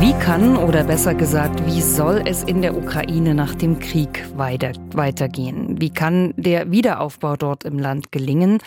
Wie 0.00 0.12
kann 0.12 0.56
oder 0.56 0.84
besser 0.84 1.12
gesagt, 1.12 1.66
wie 1.66 1.82
soll 1.82 2.22
es 2.24 2.44
in 2.44 2.62
der 2.62 2.76
Ukraine 2.76 3.34
nach 3.34 3.56
dem 3.56 3.80
Krieg 3.80 4.24
weiter, 4.36 4.70
weitergehen? 4.92 5.80
Wie 5.80 5.90
kann 5.90 6.34
der 6.36 6.70
Wiederaufbau 6.70 7.34
dort 7.34 7.64
im 7.64 7.80
Land 7.80 8.12
gelingen? 8.12 8.58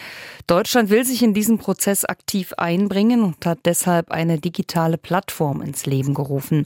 Deutschland 0.47 0.89
will 0.89 1.05
sich 1.05 1.23
in 1.23 1.33
diesen 1.33 1.57
Prozess 1.57 2.03
aktiv 2.03 2.51
einbringen 2.57 3.23
und 3.23 3.45
hat 3.45 3.59
deshalb 3.63 4.11
eine 4.11 4.39
digitale 4.39 4.97
Plattform 4.97 5.61
ins 5.61 5.85
Leben 5.85 6.13
gerufen. 6.13 6.65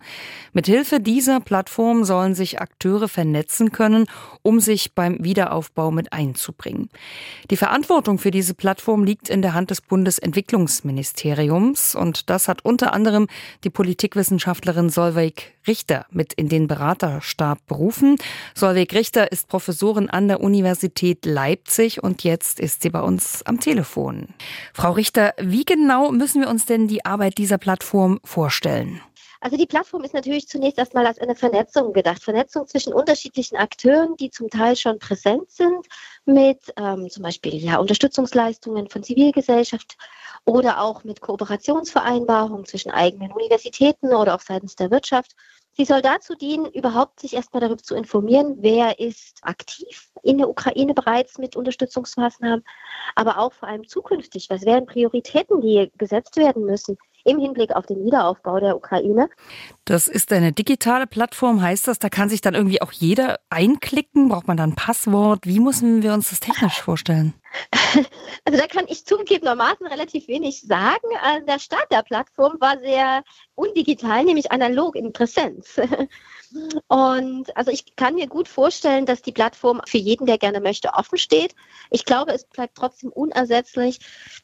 Mithilfe 0.54 1.00
dieser 1.00 1.42
Plattform 1.42 2.04
sollen 2.04 2.34
sich 2.34 2.60
Akteure 2.60 3.08
vernetzen 3.08 3.72
können, 3.72 4.08
um 4.42 4.60
sich 4.60 4.96
beim 4.96 5.24
Wiederaufbau 5.24 5.92
mit 5.92 6.12
einzubringen. 6.12 6.90
Die 7.52 7.58
Verantwortung 7.58 8.18
für 8.18 8.32
diese 8.32 8.56
Plattform 8.56 9.04
liegt 9.04 9.30
in 9.30 9.44
der 9.44 9.54
Hand 9.54 9.70
des 9.70 9.82
Bundesentwicklungsministeriums 9.82 11.94
und 11.94 12.32
das 12.32 12.48
hat 12.48 12.66
unter 12.66 12.94
anderem 12.94 13.28
die 13.64 13.70
Politikwissenschaftlerin 14.56 14.90
Solveig 14.90 15.54
Richter 15.68 16.06
mit 16.12 16.34
in 16.34 16.50
den 16.50 16.68
Beraterstab 16.68 17.66
berufen. 17.68 18.18
Solveig 18.54 18.94
Richter 18.94 19.32
ist 19.32 19.48
Professorin 19.48 20.10
an 20.10 20.28
der 20.28 20.42
Universität 20.42 21.26
Leipzig 21.26 22.04
und 22.04 22.24
jetzt 22.24 22.60
ist 22.60 22.82
sie 22.82 22.90
bei 22.90 23.02
uns 23.02 23.44
am. 23.44 23.60
Telefon. 23.60 24.28
Frau 24.74 24.92
Richter, 24.92 25.34
wie 25.40 25.66
genau 25.66 26.12
müssen 26.12 26.42
wir 26.42 26.50
uns 26.50 26.66
denn 26.66 26.88
die 26.88 27.06
Arbeit 27.06 27.38
dieser 27.38 27.58
Plattform 27.58 28.20
vorstellen? 28.24 29.02
Also 29.46 29.58
die 29.58 29.68
Plattform 29.68 30.04
ist 30.04 30.16
natürlich 30.16 30.48
zunächst 30.48 30.80
erstmal 30.80 31.06
als 31.06 31.20
eine 31.20 31.36
Vernetzung 31.36 31.94
gedacht. 31.94 32.24
Vernetzung 32.24 32.66
zwischen 32.66 32.94
unterschiedlichen 32.94 33.58
Akteuren, 33.58 34.16
die 34.18 34.32
zum 34.32 34.50
Teil 34.50 34.76
schon 34.76 34.98
präsent 34.98 35.52
sind 35.52 35.86
mit 36.26 36.74
ähm, 36.78 37.12
zum 37.12 37.22
Beispiel 37.22 37.54
ja, 37.54 37.78
Unterstützungsleistungen 37.78 38.90
von 38.90 39.04
Zivilgesellschaft 39.04 39.98
oder 40.46 40.82
auch 40.82 41.04
mit 41.04 41.22
Kooperationsvereinbarungen 41.22 42.66
zwischen 42.66 42.90
eigenen 42.90 43.32
Universitäten 43.34 44.16
oder 44.16 44.34
auch 44.34 44.42
seitens 44.42 44.78
der 44.78 44.90
Wirtschaft. 44.90 45.36
Sie 45.74 45.86
soll 45.86 46.02
dazu 46.02 46.34
dienen, 46.34 46.66
überhaupt 46.66 47.20
sich 47.20 47.36
erstmal 47.36 47.62
darüber 47.62 47.84
zu 47.84 47.94
informieren, 47.94 48.56
wer 48.62 48.98
ist 48.98 49.42
aktiv 49.44 50.10
in 50.24 50.40
der 50.40 50.50
Ukraine 50.50 50.96
bereits 50.96 51.38
mit 51.38 51.56
Unterstützungsmaßnahmen, 51.56 52.66
aber 53.14 53.38
auch 53.38 53.54
vor 53.54 53.70
allem 53.70 53.88
zukünftig. 53.88 54.50
Was 54.50 54.66
wären 54.66 54.88
Prioritäten, 54.88 55.62
die 55.62 55.92
gesetzt 56.00 56.36
werden 56.36 56.66
müssen 56.66 56.98
im 57.26 57.40
Hinblick 57.40 57.76
auf 57.76 57.86
den 57.86 58.06
Wiederaufbau 58.06 58.60
der 58.60 58.78
Ukraine? 58.78 59.30
Das 59.84 60.08
ist 60.08 60.32
eine 60.32 60.54
digitale 60.54 61.08
Plattform, 61.08 61.62
heißt 61.62 61.88
das, 61.88 62.00
da 62.00 62.10
kann 62.10 62.30
sich 62.30 62.42
dann 62.42 62.54
irgendwie 62.54 62.82
auch 62.82 62.92
jeder 62.92 63.40
einklicken? 63.50 64.30
Braucht 64.30 64.48
man 64.48 64.58
dann 64.58 64.72
ein 64.72 64.76
Passwort? 64.76 65.46
Wie 65.46 65.60
müssen 65.60 66.04
wir 66.04 66.14
uns 66.14 66.30
das 66.30 66.40
technisch 66.40 66.82
vorstellen? 66.82 67.34
Also 68.48 68.60
da 68.60 68.68
kann 68.68 68.86
ich 68.88 69.06
zugegebenermaßen 69.06 69.88
relativ 69.88 70.28
wenig 70.28 70.62
sagen. 70.62 71.08
Also 71.24 71.46
der 71.48 71.58
Start 71.58 71.92
der 71.92 72.04
Plattform 72.04 72.58
war 72.60 72.78
sehr 72.80 73.24
undigital, 73.56 74.24
nämlich 74.24 74.52
analog 74.52 74.96
in 74.96 75.14
Präsenz. 75.14 75.80
Und 76.88 77.58
also 77.58 77.72
ich 77.72 77.96
kann 77.96 78.16
mir 78.16 78.28
gut 78.28 78.48
vorstellen, 78.48 79.06
dass 79.06 79.22
die 79.22 79.32
Plattform 79.32 79.82
für 79.88 79.98
jeden, 79.98 80.26
der 80.26 80.38
gerne 80.38 80.62
möchte, 80.62 80.94
offen 80.94 81.18
steht. 81.18 81.56
Ich 81.90 82.06
glaube, 82.06 82.34
es 82.34 82.46
bleibt 82.46 82.76
trotzdem 82.78 83.12
unersetzlich, 83.12 84.00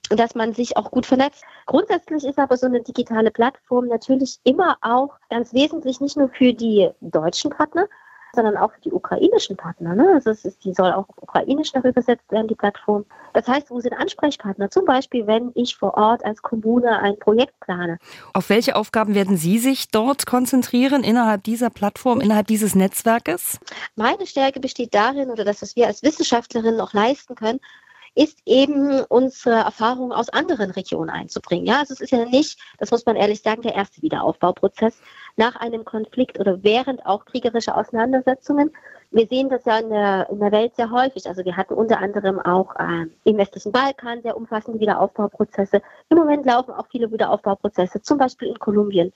dass 0.09 0.34
man 0.36 0.54
sich 0.54 0.78
auch 0.78 0.89
gut 0.89 1.06
vernetzt. 1.06 1.44
Grundsätzlich 1.67 2.23
ist 2.23 2.39
aber 2.39 2.58
so 2.58 2.66
eine 2.66 2.82
digitale 2.82 3.32
Plattform 3.32 3.88
natürlich 3.88 4.39
immer 4.44 4.78
auch 4.82 5.12
ganz 5.30 5.54
wesentlich 5.54 6.02
nicht 6.02 6.17
nur 6.17 6.30
für 6.30 6.54
die 6.54 6.89
deutschen 7.02 7.52
Partner, 7.52 7.88
sondern 8.33 8.57
auch 8.57 8.71
für 8.73 8.81
die 8.81 8.91
ukrainischen 8.91 9.57
Partner. 9.57 9.95
Ne? 9.95 10.11
Also 10.13 10.29
es 10.29 10.45
ist, 10.45 10.63
die 10.63 10.73
soll 10.73 10.91
auch 10.91 11.07
ukrainisch 11.17 11.73
noch 11.73 11.83
übersetzt 11.83 12.31
werden, 12.31 12.47
die 12.47 12.55
Plattform. 12.55 13.05
Das 13.33 13.47
heißt, 13.47 13.69
wo 13.69 13.79
sind 13.79 13.93
Ansprechpartner? 13.93 14.69
Zum 14.69 14.85
Beispiel, 14.85 15.27
wenn 15.27 15.51
ich 15.55 15.75
vor 15.75 15.95
Ort 15.95 16.23
als 16.25 16.41
Kommune 16.41 16.99
ein 16.99 17.17
Projekt 17.19 17.59
plane. 17.59 17.97
Auf 18.33 18.49
welche 18.49 18.75
Aufgaben 18.75 19.15
werden 19.15 19.37
Sie 19.37 19.58
sich 19.59 19.89
dort 19.89 20.25
konzentrieren 20.25 21.03
innerhalb 21.03 21.43
dieser 21.43 21.70
Plattform, 21.70 22.21
innerhalb 22.21 22.47
dieses 22.47 22.75
Netzwerkes? 22.75 23.59
Meine 23.95 24.25
Stärke 24.25 24.59
besteht 24.59 24.93
darin, 24.93 25.30
oder 25.30 25.45
das, 25.45 25.61
was 25.61 25.75
wir 25.75 25.87
als 25.87 26.03
Wissenschaftlerinnen 26.03 26.77
noch 26.77 26.93
leisten 26.93 27.36
können, 27.36 27.59
ist 28.16 28.39
eben 28.45 29.02
unsere 29.08 29.55
Erfahrungen 29.55 30.11
aus 30.11 30.30
anderen 30.30 30.72
Regionen 30.72 31.10
einzubringen. 31.10 31.66
Ja, 31.66 31.80
also 31.80 31.94
es 31.94 32.02
ist 32.02 32.11
ja 32.11 32.26
nicht, 32.26 32.60
das 32.77 32.92
muss 32.92 33.05
man 33.05 33.16
ehrlich 33.16 33.42
sagen, 33.42 33.61
der 33.61 33.76
erste 33.76 34.02
Wiederaufbauprozess 34.02 34.99
nach 35.38 35.55
einem 35.55 35.86
Konflikt 35.86 36.39
oder 36.39 36.64
während 36.64 37.05
auch 37.05 37.26
kriegerischer 37.26 37.77
Auseinandersetzungen. 37.77 38.71
Wir 39.11 39.27
sehen 39.27 39.50
das 39.50 39.66
ja 39.66 39.80
in 39.80 39.89
der, 39.89 40.30
in 40.30 40.39
der 40.39 40.52
Welt 40.52 40.76
sehr 40.76 40.92
häufig. 40.92 41.27
Also 41.27 41.44
wir 41.44 41.55
hatten 41.55 41.73
unter 41.73 42.00
anderem 42.00 42.39
auch 42.39 42.76
äh, 42.76 43.08
im 43.23 43.38
westlichen 43.38 43.71
Balkan 43.71 44.21
sehr 44.21 44.38
umfassende 44.38 44.80
Wiederaufbauprozesse. 44.80 45.82
Im 46.10 46.17
Moment 46.17 46.45
laufen 46.45 46.71
auch 46.73 46.88
viele 46.89 47.11
Wiederaufbauprozesse, 47.11 48.02
zum 48.02 48.17
Beispiel 48.17 48.50
in 48.50 48.60
Kolumbien. 48.60 49.14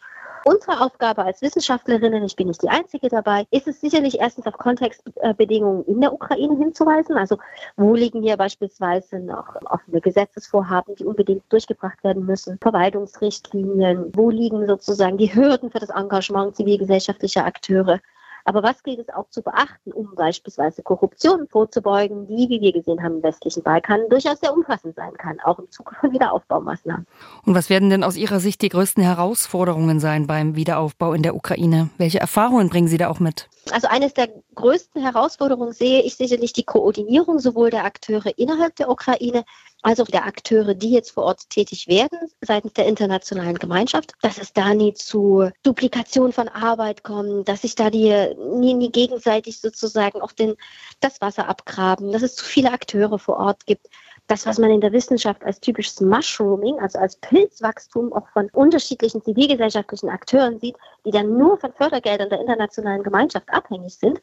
Unsere 0.48 0.80
Aufgabe 0.80 1.24
als 1.24 1.42
Wissenschaftlerinnen, 1.42 2.24
ich 2.24 2.36
bin 2.36 2.50
nicht 2.50 2.62
die 2.62 2.70
Einzige 2.70 3.10
dabei, 3.10 3.48
ist 3.50 3.68
es 3.68 3.82
sicherlich 3.82 4.20
erstens 4.20 4.46
auf 4.46 4.60
Kontextbedingungen 4.60 5.84
in 5.86 6.02
der 6.02 6.14
Ukraine 6.14 6.56
hinzuweisen. 6.56 7.18
Also 7.18 7.40
wo 7.78 7.96
liegen 7.96 8.22
hier 8.22 8.38
beispielsweise 8.38 9.18
noch 9.18 9.56
offene 9.66 10.02
Gesetzesvorhaben, 10.02 10.94
die 10.98 11.06
unbedingt 11.06 11.52
durchgebracht 11.52 12.04
werden 12.04 12.28
müssen, 12.28 12.60
Verwaltungsrichtlinien, 12.62 14.12
wo 14.16 14.30
liegen 14.30 14.68
sozusagen 14.68 15.18
die 15.18 15.34
Hürden 15.34 15.72
für 15.72 15.80
das 15.80 15.90
Engagement 15.90 16.56
zivilgesellschaftlicher 16.56 17.44
Akteure. 17.44 18.00
Aber 18.46 18.62
was 18.62 18.84
gilt 18.84 19.00
es 19.00 19.10
auch 19.10 19.28
zu 19.30 19.42
beachten, 19.42 19.92
um 19.92 20.14
beispielsweise 20.16 20.84
Korruption 20.84 21.48
vorzubeugen, 21.48 22.28
die, 22.28 22.48
wie 22.48 22.62
wir 22.62 22.72
gesehen 22.72 23.04
haben, 23.04 23.18
im 23.18 23.24
westlichen 23.24 23.64
Balkan 23.64 24.02
durchaus 24.10 24.40
sehr 24.40 24.54
umfassend 24.54 24.96
sein 24.96 25.14
kann, 25.18 25.40
auch 25.44 25.58
im 25.58 25.70
Zuge 25.72 25.96
von 26.00 26.12
Wiederaufbaumaßnahmen. 26.12 27.08
Und 27.44 27.56
was 27.56 27.72
werden 27.72 27.90
denn 27.90 28.04
aus 28.04 28.16
Ihrer 28.16 28.40
Sicht 28.40 28.62
die 28.62 28.70
größten 28.70 29.04
Herausforderungen 29.04 30.00
sein 30.00 30.28
beim 30.28 30.56
Wiederaufbau 30.56 31.14
in 31.14 31.24
der 31.24 31.36
Ukraine? 31.36 31.90
Welche 31.98 32.20
Erfahrungen 32.20 32.70
bringen 32.70 32.88
Sie 32.88 32.98
da 32.98 33.10
auch 33.10 33.20
mit? 33.20 33.50
Also 33.72 33.88
eines 33.88 34.14
der 34.14 34.30
größten 34.54 35.02
Herausforderungen 35.02 35.74
sehe 35.74 36.02
ich 36.04 36.16
sicherlich 36.16 36.54
die 36.54 36.64
Koordinierung 36.64 37.40
sowohl 37.40 37.72
der 37.72 37.84
Akteure 37.84 38.38
innerhalb 38.38 38.76
der 38.76 38.90
Ukraine 38.90 39.44
als 39.82 40.00
auch 40.00 40.08
der 40.08 40.26
Akteure, 40.26 40.74
die 40.74 40.92
jetzt 40.92 41.12
vor 41.12 41.24
Ort 41.26 41.50
tätig 41.50 41.88
werden 41.88 42.18
seitens 42.42 42.74
der 42.74 42.88
internationalen 42.88 43.56
Gemeinschaft, 43.58 44.14
dass 44.22 44.38
es 44.40 44.52
da 44.54 44.74
nie 44.74 44.94
zu 44.94 45.50
Duplikation 45.64 46.32
von 46.32 46.48
Arbeit 46.48 47.04
kommt, 47.04 47.48
dass 47.48 47.62
sich 47.62 47.76
da 47.76 47.90
die 47.90 48.12
nie, 48.58 48.74
nie 48.74 48.92
gegenseitig 48.92 49.62
sozusagen 49.62 50.22
auch 50.22 50.32
den, 50.32 50.56
das 51.00 51.22
Wasser 51.22 51.48
abgraben, 51.48 52.12
dass 52.12 52.24
es 52.24 52.36
zu 52.36 52.46
viele 52.46 52.72
Akteure 52.72 53.20
vor 53.20 53.38
Ort 53.38 53.66
gibt. 53.68 53.88
Das, 54.28 54.48
was 54.48 54.58
man 54.58 54.72
in 54.72 54.82
der 54.82 54.92
Wissenschaft 54.92 55.44
als 55.44 55.60
typisches 55.60 56.02
Mushrooming, 56.02 56.80
also 56.80 56.98
als 56.98 57.16
Pilzwachstum 57.18 58.12
auch 58.12 58.28
von 58.30 58.50
unterschiedlichen 58.54 59.22
zivilgesellschaftlichen 59.22 60.10
Akteuren 60.10 60.60
sieht, 60.60 60.76
die 61.06 61.12
dann 61.12 61.38
nur 61.38 61.60
von 61.60 61.72
Fördergeldern 61.74 62.30
der 62.30 62.42
internationalen 62.42 63.04
Gemeinschaft 63.04 63.48
abhängig 63.50 63.96
sind 63.96 64.20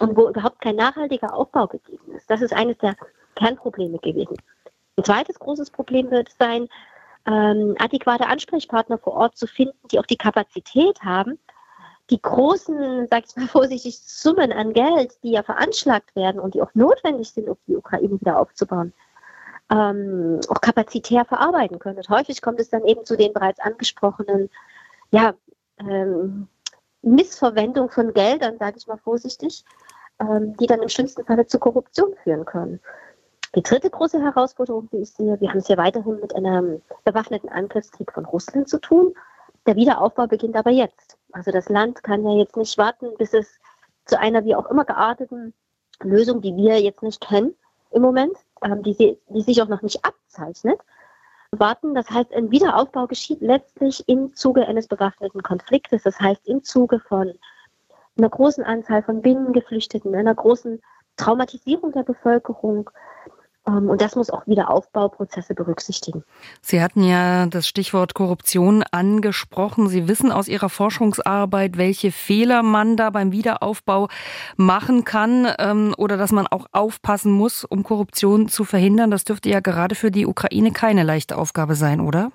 und 0.00 0.16
wo 0.16 0.28
überhaupt 0.28 0.60
kein 0.60 0.74
nachhaltiger 0.74 1.32
Aufbau 1.32 1.68
gegeben 1.68 2.14
ist. 2.16 2.28
Das 2.28 2.42
ist 2.42 2.52
eines 2.52 2.78
der 2.78 2.96
Kernprobleme 3.36 3.98
gewesen. 3.98 4.36
Ein 4.96 5.04
zweites 5.04 5.38
großes 5.38 5.70
Problem 5.70 6.10
wird 6.10 6.30
sein, 6.38 6.68
ähm, 7.26 7.74
adäquate 7.78 8.26
Ansprechpartner 8.26 8.98
vor 8.98 9.14
Ort 9.14 9.36
zu 9.36 9.46
finden, 9.46 9.78
die 9.90 9.98
auch 9.98 10.06
die 10.06 10.16
Kapazität 10.16 11.00
haben, 11.02 11.38
die 12.10 12.20
großen, 12.20 13.06
sag 13.08 13.24
ich 13.26 13.36
mal 13.36 13.48
vorsichtig, 13.48 13.98
Summen 14.00 14.52
an 14.52 14.72
Geld, 14.72 15.14
die 15.22 15.32
ja 15.32 15.42
veranschlagt 15.42 16.14
werden 16.16 16.40
und 16.40 16.54
die 16.54 16.62
auch 16.62 16.74
notwendig 16.74 17.30
sind, 17.30 17.48
um 17.48 17.56
die 17.66 17.76
Ukraine 17.76 18.20
wieder 18.20 18.38
aufzubauen, 18.38 18.92
ähm, 19.70 20.40
auch 20.48 20.60
kapazitär 20.60 21.24
verarbeiten 21.24 21.78
können. 21.78 21.98
Und 21.98 22.08
häufig 22.08 22.42
kommt 22.42 22.60
es 22.60 22.70
dann 22.70 22.84
eben 22.84 23.04
zu 23.04 23.16
den 23.16 23.32
bereits 23.32 23.60
angesprochenen, 23.60 24.50
ja, 25.10 25.34
ähm, 25.78 26.48
Missverwendung 27.02 27.90
von 27.90 28.14
Geldern, 28.14 28.56
sage 28.58 28.78
ich 28.78 28.86
mal 28.86 28.96
vorsichtig, 28.96 29.64
ähm, 30.20 30.56
die 30.56 30.66
dann 30.66 30.82
im 30.82 30.88
schlimmsten 30.88 31.24
Falle 31.24 31.46
zu 31.46 31.58
Korruption 31.58 32.14
führen 32.22 32.44
können. 32.44 32.80
Die 33.54 33.62
dritte 33.62 33.90
große 33.90 34.20
Herausforderung, 34.20 34.88
die 34.90 34.98
ich 34.98 35.12
sehe, 35.12 35.40
wir 35.40 35.48
haben 35.48 35.58
es 35.58 35.68
ja 35.68 35.76
weiterhin 35.76 36.18
mit 36.20 36.34
einem 36.34 36.82
bewaffneten 37.04 37.48
Angriffskrieg 37.48 38.10
von 38.12 38.24
Russland 38.24 38.68
zu 38.68 38.80
tun. 38.80 39.14
Der 39.66 39.76
Wiederaufbau 39.76 40.26
beginnt 40.26 40.56
aber 40.56 40.70
jetzt. 40.70 41.16
Also 41.32 41.52
das 41.52 41.68
Land 41.68 42.02
kann 42.02 42.24
ja 42.24 42.36
jetzt 42.36 42.56
nicht 42.56 42.76
warten, 42.78 43.08
bis 43.16 43.32
es 43.32 43.58
zu 44.06 44.18
einer 44.18 44.44
wie 44.44 44.54
auch 44.56 44.66
immer 44.70 44.84
gearteten 44.84 45.54
Lösung, 46.02 46.40
die 46.40 46.56
wir 46.56 46.80
jetzt 46.80 47.02
nicht 47.02 47.20
kennen 47.20 47.54
im 47.90 48.02
Moment, 48.02 48.36
die, 48.82 49.18
die 49.28 49.42
sich 49.42 49.62
auch 49.62 49.68
noch 49.68 49.82
nicht 49.82 50.04
abzeichnet, 50.04 50.80
warten. 51.50 51.94
Das 51.94 52.10
heißt, 52.10 52.32
ein 52.32 52.50
Wiederaufbau 52.50 53.06
geschieht 53.06 53.40
letztlich 53.40 54.08
im 54.08 54.34
Zuge 54.34 54.66
eines 54.66 54.88
bewaffneten 54.88 55.42
Konfliktes. 55.42 56.02
Das 56.02 56.18
heißt, 56.20 56.46
im 56.48 56.62
Zuge 56.62 57.00
von 57.00 57.32
einer 58.16 58.28
großen 58.28 58.64
Anzahl 58.64 59.02
von 59.02 59.22
Binnengeflüchteten, 59.22 60.14
einer 60.14 60.34
großen 60.34 60.80
Traumatisierung 61.16 61.92
der 61.92 62.02
Bevölkerung, 62.02 62.90
Ähm, 63.23 63.23
und 63.64 64.00
das 64.00 64.14
muss 64.14 64.28
auch 64.28 64.46
Wiederaufbauprozesse 64.46 65.54
berücksichtigen. 65.54 66.22
Sie 66.60 66.82
hatten 66.82 67.02
ja 67.02 67.46
das 67.46 67.66
Stichwort 67.66 68.14
Korruption 68.14 68.84
angesprochen. 68.90 69.88
Sie 69.88 70.06
wissen 70.06 70.30
aus 70.30 70.48
Ihrer 70.48 70.68
Forschungsarbeit, 70.68 71.78
welche 71.78 72.12
Fehler 72.12 72.62
man 72.62 72.96
da 72.96 73.08
beim 73.08 73.32
Wiederaufbau 73.32 74.08
machen 74.56 75.04
kann 75.04 75.48
ähm, 75.58 75.94
oder 75.96 76.18
dass 76.18 76.30
man 76.30 76.46
auch 76.46 76.66
aufpassen 76.72 77.32
muss, 77.32 77.64
um 77.64 77.84
Korruption 77.84 78.48
zu 78.48 78.64
verhindern. 78.64 79.10
Das 79.10 79.24
dürfte 79.24 79.48
ja 79.48 79.60
gerade 79.60 79.94
für 79.94 80.10
die 80.10 80.26
Ukraine 80.26 80.72
keine 80.72 81.02
leichte 81.02 81.38
Aufgabe 81.38 81.74
sein, 81.74 82.00
oder? 82.00 82.32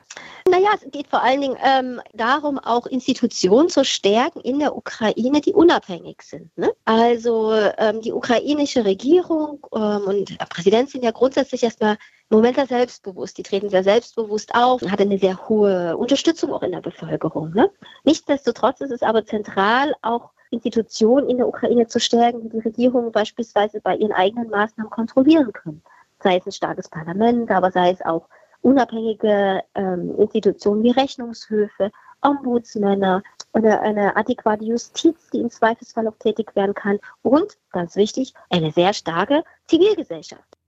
Naja, 0.50 0.70
es 0.74 0.92
geht 0.92 1.08
vor 1.08 1.22
allen 1.22 1.42
Dingen 1.42 1.58
ähm, 1.64 2.02
darum, 2.14 2.58
auch 2.58 2.88
Institutionen 2.88 3.70
zu 3.70 3.86
stärken 3.86 4.42
in 4.42 4.60
der 4.60 4.76
Ukraine, 4.76 5.42
die 5.42 5.54
unabhängig 5.54 6.24
sind. 6.24 6.58
Ne? 6.58 6.72
Also 6.86 7.54
ähm, 7.78 8.02
die 8.02 8.14
ukrainische 8.14 8.84
Regierung 8.84 9.60
ähm, 9.76 10.02
und 10.06 10.40
der 10.40 10.46
Präsident 10.46 10.90
sind 10.90 11.04
ja 11.04 11.12
grundsätzlich 11.20 11.64
erstmal 11.64 11.98
im 12.30 12.38
Moment 12.38 12.56
sehr 12.56 12.68
selbstbewusst. 12.68 13.38
Die 13.38 13.44
treten 13.44 13.70
sehr 13.70 13.84
selbstbewusst 13.84 14.56
auf, 14.56 14.82
hat 14.82 15.02
eine 15.02 15.18
sehr 15.18 15.50
hohe 15.50 15.98
Unterstützung 15.98 16.54
auch 16.54 16.64
in 16.64 16.72
der 16.72 16.82
Bevölkerung. 16.82 17.52
Ne? 17.54 17.70
Nichtsdestotrotz 18.06 18.80
ist 18.82 18.92
es 18.92 19.04
aber 19.04 19.26
zentral, 19.26 19.94
auch 20.02 20.30
Institutionen 20.52 21.30
in 21.30 21.38
der 21.38 21.48
Ukraine 21.48 21.88
zu 21.88 22.00
stärken, 22.00 22.42
die 22.42 22.50
die 22.50 22.60
Regierung 22.60 23.12
beispielsweise 23.12 23.82
bei 23.82 23.96
ihren 23.98 24.14
eigenen 24.14 24.50
Maßnahmen 24.50 24.90
kontrollieren 24.90 25.52
können. 25.54 25.84
Sei 26.24 26.38
es 26.38 26.46
ein 26.46 26.52
starkes 26.52 26.90
Parlament, 26.90 27.52
aber 27.52 27.72
sei 27.72 27.92
es 27.92 28.02
auch 28.02 28.28
unabhängige 28.62 29.62
ähm, 29.76 30.16
Institutionen 30.18 30.84
wie 30.84 30.92
Rechnungshöfe, 30.92 31.92
Ombudsmänner, 32.22 33.24
eine, 33.54 33.82
eine 33.82 34.16
adäquate 34.16 34.64
Justiz, 34.64 35.30
die 35.32 35.40
im 35.40 35.50
Zweifelsfall 35.50 36.08
auch 36.08 36.18
tätig 36.20 36.56
werden 36.56 36.74
kann 36.74 37.00
und, 37.22 37.58
ganz 37.72 37.96
wichtig, 37.96 38.34
eine 38.50 38.72
sehr 38.72 38.94
starke 38.94 39.44
Zivilgesellschaft. 39.68 40.59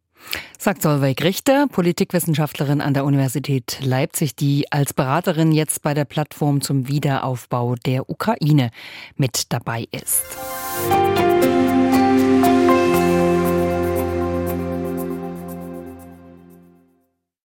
Sagt 0.58 0.82
Solveig 0.82 1.24
Richter, 1.24 1.68
Politikwissenschaftlerin 1.68 2.82
an 2.82 2.94
der 2.94 3.06
Universität 3.06 3.80
Leipzig, 3.82 4.36
die 4.36 4.72
als 4.72 4.94
Beraterin 4.94 5.52
jetzt 5.52 5.82
bei 5.82 5.94
der 5.94 6.06
Plattform 6.06 6.62
zum 6.62 6.88
Wiederaufbau 6.88 7.76
der 7.76 8.10
Ukraine 8.10 8.72
mit 9.16 9.52
dabei 9.52 9.88
ist. 9.92 10.24
Musik 10.90 11.81